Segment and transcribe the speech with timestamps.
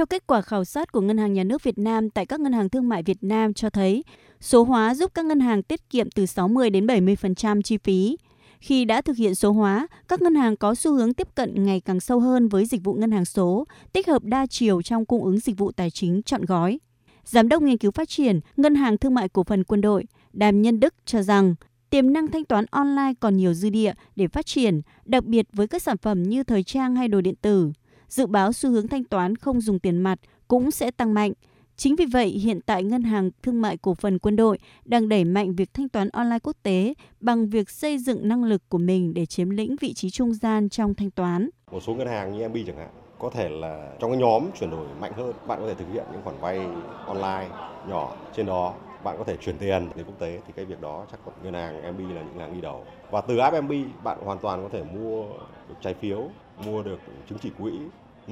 [0.00, 2.52] Theo kết quả khảo sát của Ngân hàng Nhà nước Việt Nam tại các ngân
[2.52, 4.04] hàng thương mại Việt Nam cho thấy,
[4.40, 8.16] số hóa giúp các ngân hàng tiết kiệm từ 60 đến 70% chi phí.
[8.60, 11.80] Khi đã thực hiện số hóa, các ngân hàng có xu hướng tiếp cận ngày
[11.80, 15.24] càng sâu hơn với dịch vụ ngân hàng số, tích hợp đa chiều trong cung
[15.24, 16.78] ứng dịch vụ tài chính chọn gói.
[17.24, 20.62] Giám đốc nghiên cứu phát triển Ngân hàng Thương mại Cổ phần Quân đội Đàm
[20.62, 21.54] Nhân Đức cho rằng
[21.90, 25.68] tiềm năng thanh toán online còn nhiều dư địa để phát triển, đặc biệt với
[25.68, 27.72] các sản phẩm như thời trang hay đồ điện tử.
[28.10, 30.18] Dự báo xu hướng thanh toán không dùng tiền mặt
[30.48, 31.32] cũng sẽ tăng mạnh.
[31.76, 35.24] Chính vì vậy, hiện tại Ngân hàng Thương mại Cổ phần Quân đội đang đẩy
[35.24, 39.14] mạnh việc thanh toán online quốc tế bằng việc xây dựng năng lực của mình
[39.14, 41.48] để chiếm lĩnh vị trí trung gian trong thanh toán.
[41.72, 44.70] Một số ngân hàng như MB chẳng hạn, có thể là trong cái nhóm chuyển
[44.70, 46.66] đổi mạnh hơn, bạn có thể thực hiện những khoản vay
[47.06, 47.48] online
[47.88, 51.06] nhỏ trên đó bạn có thể chuyển tiền đến quốc tế thì cái việc đó
[51.10, 53.72] chắc ngân hàng MB là những ngân hàng đi đầu và từ app MB
[54.04, 55.24] bạn hoàn toàn có thể mua
[55.68, 56.28] được trái phiếu
[56.66, 56.98] mua được
[57.28, 57.72] chứng chỉ quỹ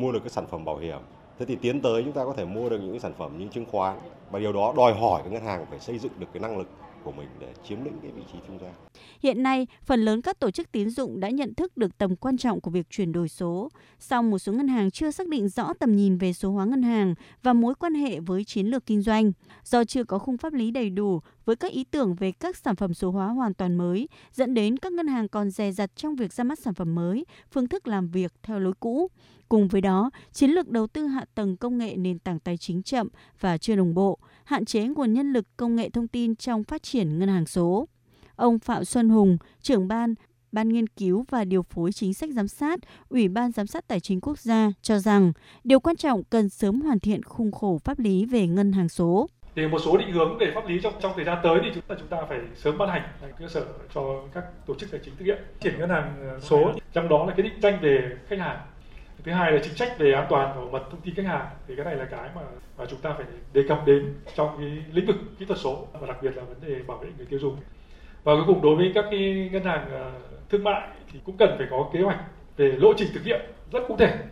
[0.01, 0.99] mua được cái sản phẩm bảo hiểm.
[1.39, 3.49] Thế thì tiến tới chúng ta có thể mua được những cái sản phẩm như
[3.49, 3.99] chứng khoán,
[4.31, 6.69] và điều đó đòi hỏi cái ngân hàng phải xây dựng được cái năng lực
[7.05, 8.73] của mình để chiếm lĩnh cái vị trí trung gian.
[9.23, 12.37] Hiện nay, phần lớn các tổ chức tín dụng đã nhận thức được tầm quan
[12.37, 13.69] trọng của việc chuyển đổi số,
[13.99, 16.83] song một số ngân hàng chưa xác định rõ tầm nhìn về số hóa ngân
[16.83, 19.33] hàng và mối quan hệ với chiến lược kinh doanh.
[19.65, 22.77] Do chưa có khung pháp lý đầy đủ với các ý tưởng về các sản
[22.77, 26.17] phẩm số hóa hoàn toàn mới, dẫn đến các ngân hàng còn dè dặt trong
[26.17, 29.09] việc ra mắt sản phẩm mới, phương thức làm việc theo lối cũ.
[29.49, 32.83] Cùng với đó, chiến lược đầu tư hạ tầng công nghệ nền tảng tài chính
[32.83, 33.09] chậm
[33.41, 36.83] và chưa đồng bộ, hạn chế nguồn nhân lực công nghệ thông tin trong phát
[36.83, 37.89] triển ngân hàng số.
[38.37, 40.15] Ông Phạm Xuân Hùng, trưởng ban
[40.53, 44.01] Ban nghiên cứu và điều phối chính sách giám sát, Ủy ban giám sát tài
[44.01, 45.33] chính quốc gia cho rằng
[45.65, 49.29] điều quan trọng cần sớm hoàn thiện khung khổ pháp lý về ngân hàng số.
[49.55, 51.85] Để một số định hướng về pháp lý trong trong thời gian tới thì chúng
[51.89, 53.03] ta chúng ta phải sớm ban hành
[53.39, 57.09] cơ sở cho các tổ chức tài chính thực hiện triển ngân hàng số trong
[57.09, 58.59] đó là cái định danh về khách hàng
[59.29, 61.77] thứ hai là chính sách về an toàn bảo mật thông tin khách hàng thì
[61.77, 62.43] cái này là cái mà,
[62.79, 66.07] mà chúng ta phải đề cập đến trong cái lĩnh vực kỹ thuật số và
[66.07, 67.57] đặc biệt là vấn đề bảo vệ người tiêu dùng.
[68.25, 70.13] Và cuối cùng đối với các cái ngân hàng ờ,
[70.49, 72.19] thương mại thì cũng cần phải có kế hoạch
[72.57, 73.41] về lộ trình thực hiện
[73.73, 74.19] rất cụ thể.